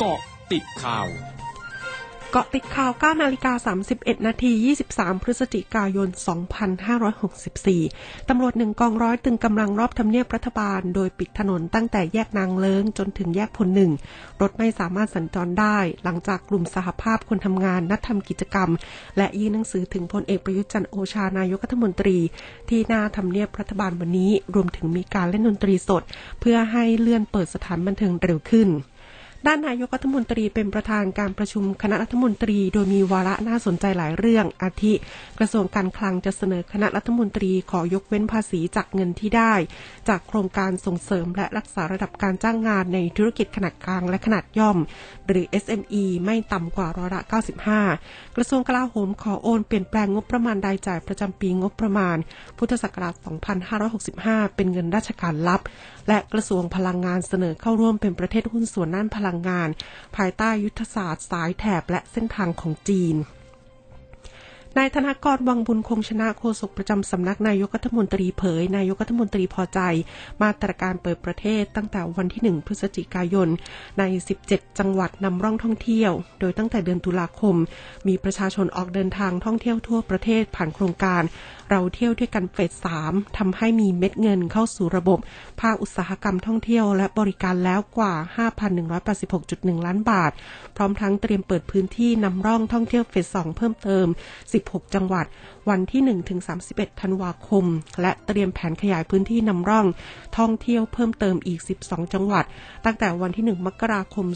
[0.00, 0.20] เกาะ
[0.52, 1.08] ติดข่าว
[2.32, 4.52] เกาะติดข่าว 9 นาฬิกา 31 นาที
[4.90, 6.08] 23 พฤศจิกายน
[7.38, 13.92] 2564 ตำรวจหนึ่งกองร้อยตึงกำลังรอบทำเนียบรัฐบาล โดยปิดถนนตั้งแต่แยกนางเลิงจนถึงแยกพลหนึ่ง
[14.40, 18.70] รถไม่สามารถสัญจรได้ หลังจากกลุ่มสหภาพคนทำงานนัดทำกิจกรรม
[19.16, 22.16] และยื่นหนังสือถึงพลเอกประยุทธ์จันโอชานายกรัฐมนตรี
[22.68, 26.02] ที่หน้าทำเนียบรัฐบาลวันนี้ รวมถึงมีการเล่นดนตรีสด
[26.40, 28.70] เพื่อให้เลื่อนเปิดสถานบันเทิงเร็วขึ้น
[29.46, 34.92] ด้านนายกรัฐมนตรีเป็นประธานการประชุมคณะรัฐมนตรี โดยมีวาระน่าสนใจหลายเรื่อง อาทิ
[35.38, 39.54] กระทรวงการคลังจะเสนอคณะรัฐมนตรีขอยกเว้นภาษีจากเงินที่ได้
[40.08, 44.78] จากโครงการส่งเสริมและรักษาระดับการจ้างงานในธุรกิจขนาดกลางและขนาดย่อม
[45.26, 47.22] หรือ SME ไม่ต่ำกว่าร้อยละ
[47.78, 52.16] 95 กระทรวงกลาโหมขอโอนเปลี่ยนแปลงงบประมาณรายจ่ายประจำปีงบประมาณ
[52.58, 53.14] พุทธศักราช
[53.80, 55.60] 2565 เป็นเงินราชการลับ
[56.08, 59.68] และกระทรวงพลังงานเสนอเข้าร่วมเป็นประเทศหุ้นส่วนด้านพลังงาน
[60.16, 63.16] ภายใต้ยุทธศาสตร์สายแถบและเส้นทางของจีน
[64.78, 69.80] นายธนากรวังบุญคงชนะโฆษกประจำสำนักนายกรัฐมนตรีเผย นายกรัฐมนตรีพอใจ
[70.42, 73.48] มาตรการเปิดประเทศตั้งแต่วันที่ 1 พฤศจิกายน
[73.98, 74.02] ใน
[74.40, 77.56] 17 จังหวัดนำร่องท่องเที่ยว โดยตั้งแต่เดือนตุลาคม
[78.08, 81.22] มีประชาชนออกเดินทางท่องเที่ยวทั่วประเทศผ่านโครงการ
[81.70, 85.18] เราเที่ยวด้วยกันเฟสสามทำให้มีเม็ดเงินเข้าสู่ระบบ
[85.60, 88.14] ภาคอุตสาหกรรมท่องเที่ยว และบริการแล้วกว่า
[88.98, 90.32] 5,186.1 ล้านบาท
[90.76, 94.06] พร้อมทั้งเตรียมเปิดพื้นที่นำร่องท่องเที่ยวเฟสสองเพิ่มเติม
[94.68, 95.26] 16 จังหวัด
[95.68, 96.02] วันที่
[96.50, 97.64] 1-31 ธันวาคม
[98.00, 99.86] และเตรียมแผนขยายพื้นที่นำร่อง
[100.38, 102.44] ท่องเที่ยวเพิ่มเติมอีก 12 จังหวัด
[102.84, 104.26] ตั้งแต่วันที่ 1 มกราคม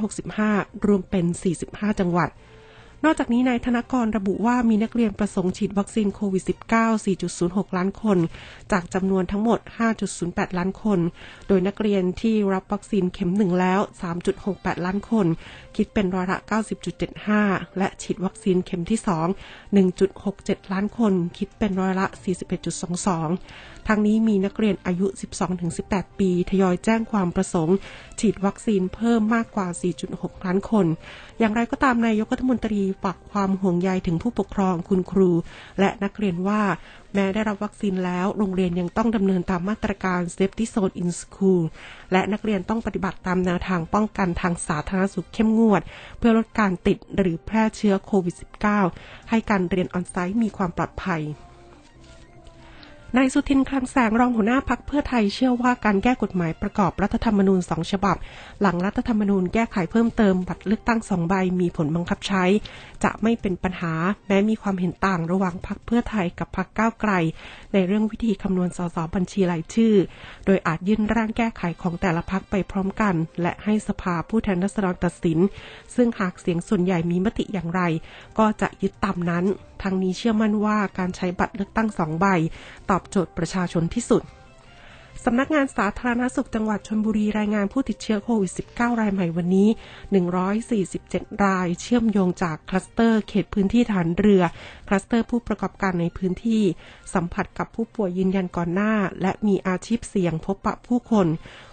[0.00, 1.24] 2565 รวมเป็น
[1.62, 2.28] 45 จังหวัด
[3.04, 8.18] นอกจากนี้นายธนกรระบุว่ามีนักเรียนประสงค์ฉีดวัคซีนโควิด -19 4.06 ล้านคน
[8.72, 9.58] จากจำนวนทั้งหมด
[10.08, 11.00] 5.08 ล้านคน
[11.48, 13.80] โดยนักเรียนที่รับวัคซีนเข็มหนึ่งแล้ว
[14.32, 15.26] 3.68 ล้านคน
[15.76, 16.38] คิดเป็นร้อยละ
[17.08, 22.06] 90.75 และฉีดวัคซีนเข็มที่ 2 1.67 ล้านคน คิดเป็นร้อยละ
[23.16, 25.06] 41.22 ทั้งนี้มีนักเรียนอายุ
[25.64, 27.76] 12-18 ปีทยอยแจ้งความประสงค์
[28.20, 29.68] ฉีดวัคซีนเพิ่มมากกว่า
[30.06, 30.86] 4.6 ล้านคน
[31.38, 35.30] อย่างไรก็ตามนายกรัฐมนตรีฝากความห่วงใยถึงผู้ปกครองคุณครู
[35.80, 36.62] และนักเรียนว่า
[37.14, 41.62] แม้ได้รับวัคซีนแล้ว โรงเรียนยังต้องดำเนินตามมาตรการ Safety Zone in School
[42.12, 45.82] และนักเรียนต้องปฏิบัติตามแนวทางป้องกันทางสาธารณสุขเข้มงวด
[46.18, 48.34] เพื่อลดการติดหรือแพร่เชื้อโควิด
[48.82, 51.22] -19 ให้การเรียนออนไซต์มีความปลอดภัย
[53.16, 58.16] นายสุทินคลังแสงรองหัวหน้าพักเพื่อไทยเชื่อว่าการแก้กฎหมายประกอบรัฐธรรมนูญสองฉบับ
[58.60, 62.44] หลังรัฐธรรมนูญแก้ไขเพิ่มเติมบัตรเลือกตั้งสองใบมีผลบังคับใช้
[63.04, 63.92] จะไม่เป็นปัญหา
[64.26, 67.12] แม้มีความเห็นต่างระหว่างพักเพื่อไทยกับพักก้าวไกล
[67.72, 69.94] ในเรื่องวิธีคำนวณสสบัญชีรายชื่อ
[70.46, 75.38] โดยอาจยื่นร่างแก้ไขของแต่ละพักไปพร้อมกัน และให้สภาผู้แทนราษฎรตัดสิน
[75.94, 77.82] ซึ่งหากเสียงส่วนใหญ่มีมติอย่างไร
[78.38, 79.46] ก็จะยึดตามนั้น
[79.82, 82.26] ทางนี้เชื่อมั่นว่าการใช้บัตรเลือกตั้งสองใบ
[82.90, 84.24] ตอบโจทย์ประชาชนที่สุด
[85.24, 89.68] สำนักงานสาธารณสุขจังหวัดชลบุรีรายงานผู้ติดเชื้อโควิด -19 รายใหม่วันนี้
[90.60, 94.42] 147 ราย เชื่อมโยงจากคลัสเตอร์เขตพื้นที่ฐานเรือ
[94.88, 96.62] คลัสเตอร์ผู้ประกอบการในพื้นที่
[97.14, 101.26] สัมผัสกับผู้ป่วยยืนยันก่อนหน้า และมีอาชีพเสี่ยงพบปะผู้คน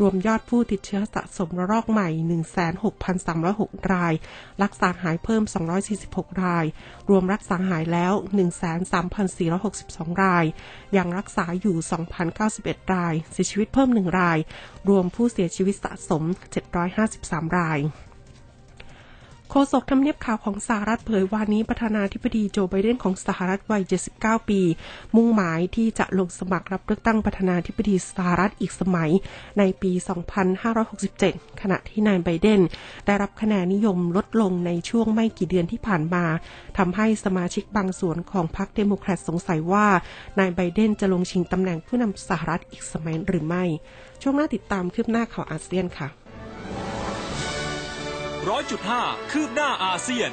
[0.00, 2.08] รวมยอดผู้ติดเชื้อสะสมระลอกใหม่
[3.20, 4.14] 16,306 ราย
[4.62, 5.42] รักษาหายเพิ่ม
[5.92, 6.64] 246 ราย
[7.08, 8.12] รวมรักษาหายแล้ว
[9.36, 10.44] 13,462 ราย
[10.96, 11.76] ยังรักษาอยู่
[12.34, 14.38] 2,091 ราย เสียชีวิตเพิ่ม 1 ราย
[14.88, 16.22] รวมผู้เสียชีวิตสะสม
[16.90, 17.80] 753 ราย
[19.50, 23.82] โฆษกทำเนียบข่าวของสหรัฐเผยวันนี้ประธานาธิบดีโจไบเดนของสหรัฐวัย
[24.16, 24.60] 79 ปี
[25.16, 29.10] มุ่งหมายที่จะลงสมัครรับเลือกตั้งประธานาธิบดีสหรัฐอีกสมัย
[29.58, 29.92] ในปี
[30.76, 32.60] 2567 ขณะที่นายไบเดน
[33.06, 36.24] ได้รับคะแนนนิยมลดลงในช่วงไม่กี่เดือนที่ผ่านมา
[36.78, 39.86] ทำให้สมาชิกบางส่วนของพรรคเดโมแครตสงสัยว่า
[40.38, 43.64] นายไบเดนจะลงชิงตำแหน่งผู้นำสหรัฐอีกสมัยหรือไม่
[44.22, 46.08] ช่วงหน้าติดตามคืบหน้าข่าวอาเซียนค่ะ
[48.48, 50.30] ร้อยจุดห้าคืบหน้าอาเซียน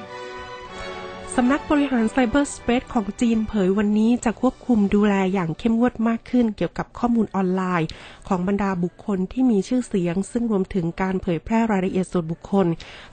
[1.36, 7.88] สำนักบริหารไซเบอร์สเปซของจีนเผยวันนี้จะควบคุมดูแลอย่างเข้มงวดมากขึ้นเกี่ยวกับข้อมูลออนไลน์
[8.28, 12.68] ของบรรดาบุคคลที่มีชื่อเสียง ซึ่งรวมถึงการเผยแพร่รายละเอียดส่วนบุคคล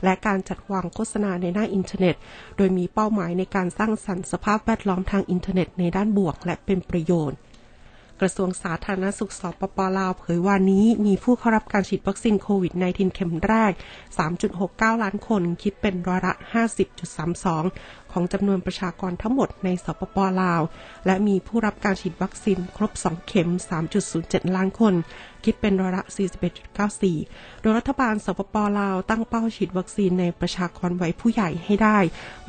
[0.05, 2.17] และการจัดวางโฆษณาในหน้าอินเทอร์เน็ต
[2.57, 7.39] โดยมีเป้าหมายในการสร้างสรรค์สภาพแวดล้อมทางอินเทอร์เน็ตในด้านบวกและเป็นประโยชน์
[8.21, 13.73] กระทรวงสาธารณสุขสปปลาวเผยว่านี้มีผู้เข้ารับการฉีดวัคซีนโควิด -19 เข็มแรก
[14.39, 16.35] 3.69 ล้านคน คิดเป็นร้อยละ
[17.45, 20.63] 50.32 ของจำนวนประชากรทั้งหมดในสปปลาว
[21.07, 23.49] และมีผู้รับการฉีดวัคซีนครบ 2 เข็ม
[24.03, 24.95] 3.07 ล้านคน
[25.45, 26.05] คิดเป็นร้อยละ
[26.83, 31.99] 41.94 โดยรัฐบาลสปปลาวตั้งเป้าฉีดวัคซีนในประชากรวัยผู้ใหญ่ให้ได้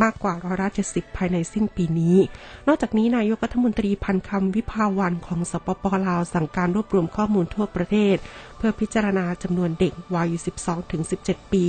[0.02, 2.18] มากกว่าร้อยละ 70 ภายในสิ้นปีนี้
[2.68, 8.18] นอกจากนี้นายกรัฐมนตรีพันคำวิพาวันของสปปลาวสั่งการรวบรวมข้อมูลทั่วประเทศ
[8.58, 10.30] เพื่อพิจารณาจำนวนเด็กวัย
[10.92, 11.66] 12-17 ปี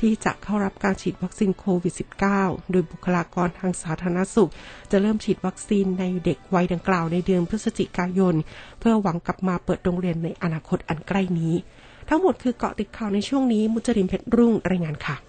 [0.00, 1.94] ที่จะเข้ารับการฉีดวัคซีนโควิด
[2.32, 4.50] -19 โดยบุคลากรทางสาธารณสุข
[4.90, 8.34] จะเริ่มฉีดวัคซีนในเด็กวัยดังกล่าวในเดือนพฤศจิกายน
[8.80, 11.54] เพื่อหวังกลับมาเปิดโรงเรียนในอนาคตอันใกล้นี้
[12.08, 15.16] ทั้งหมดคือเกาะติดข่าวในช่วงนี้มุจริมเพชรรุ่งรายงานค่ะ